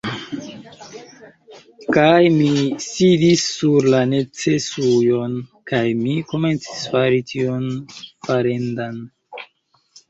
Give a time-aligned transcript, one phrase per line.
[1.97, 2.47] Kaj mi
[2.85, 5.37] sidis sur la necesujon,
[5.73, 7.71] kaj mi komencis fari tion
[8.03, 9.01] farendan.